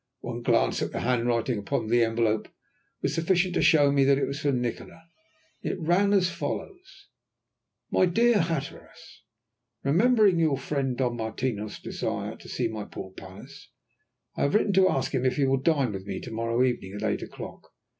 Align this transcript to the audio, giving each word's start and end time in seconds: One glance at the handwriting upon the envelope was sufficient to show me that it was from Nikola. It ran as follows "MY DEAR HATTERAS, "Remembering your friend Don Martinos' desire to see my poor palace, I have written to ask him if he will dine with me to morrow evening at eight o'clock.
One 0.21 0.41
glance 0.41 0.81
at 0.81 0.91
the 0.93 1.01
handwriting 1.01 1.59
upon 1.59 1.85
the 1.85 2.03
envelope 2.03 2.47
was 3.03 3.13
sufficient 3.13 3.53
to 3.53 3.61
show 3.61 3.91
me 3.91 4.03
that 4.05 4.17
it 4.17 4.25
was 4.25 4.39
from 4.39 4.59
Nikola. 4.59 5.03
It 5.61 5.79
ran 5.79 6.11
as 6.11 6.27
follows 6.27 7.05
"MY 7.91 8.07
DEAR 8.07 8.39
HATTERAS, 8.39 9.21
"Remembering 9.83 10.39
your 10.39 10.57
friend 10.57 10.97
Don 10.97 11.17
Martinos' 11.17 11.77
desire 11.77 12.35
to 12.37 12.49
see 12.49 12.67
my 12.67 12.85
poor 12.85 13.11
palace, 13.11 13.69
I 14.35 14.41
have 14.41 14.55
written 14.55 14.73
to 14.73 14.89
ask 14.89 15.11
him 15.13 15.23
if 15.23 15.35
he 15.35 15.45
will 15.45 15.57
dine 15.61 15.91
with 15.91 16.07
me 16.07 16.19
to 16.21 16.31
morrow 16.31 16.63
evening 16.63 16.93
at 16.95 17.03
eight 17.07 17.21
o'clock. 17.21 17.69